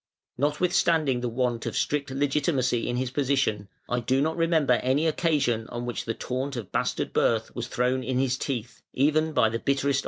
Notwithstanding 0.35 1.21
the 1.21 1.29
want 1.29 1.67
of 1.67 1.77
strict 1.77 2.09
legitimacy 2.09 2.89
in 2.89 2.95
his 2.97 3.11
position, 3.11 3.67
I 3.87 3.99
do 3.99 4.19
not 4.19 4.35
remember 4.35 4.73
any 4.81 5.05
occasion 5.05 5.67
on 5.69 5.85
which 5.85 6.05
the 6.05 6.15
taunt 6.15 6.55
of 6.55 6.71
bastard 6.71 7.13
birth 7.13 7.55
was 7.55 7.67
thrown 7.67 8.03
in 8.03 8.17
his 8.17 8.35
teeth, 8.35 8.81
even 8.93 9.31
by 9.31 9.49
the 9.49 9.59
bitterest 9.59 9.83
of 9.83 9.87
his 9.89 9.97
foes. 9.97 9.99